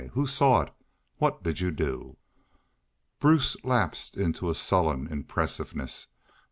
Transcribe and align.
Who 0.13 0.25
saw 0.25 0.61
it? 0.61 0.73
What 1.19 1.43
did 1.43 1.59
you 1.59 1.69
do?" 1.69 2.17
Bruce 3.19 3.55
lapsed 3.63 4.17
into 4.17 4.49
a 4.49 4.55
sullen 4.55 5.05
impressiveness. 5.05 6.07